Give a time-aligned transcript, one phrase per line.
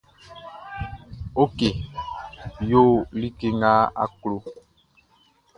[1.43, 1.57] Ok
[2.71, 2.83] yo
[3.19, 3.71] like nʼga
[4.03, 4.35] a klo.